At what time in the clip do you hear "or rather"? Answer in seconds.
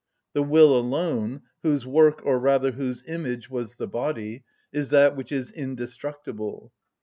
2.25-2.71